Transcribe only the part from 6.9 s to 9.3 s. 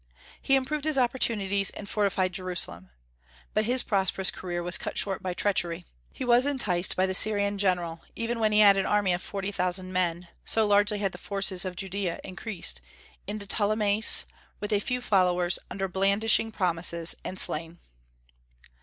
by the Syrian general, even when he had an army of